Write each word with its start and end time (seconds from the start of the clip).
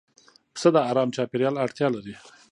پسه 0.53 0.69
د 0.75 0.77
آرام 0.89 1.09
چاپېریال 1.15 1.55
اړتیا 1.65 1.87
لري. 1.95 2.15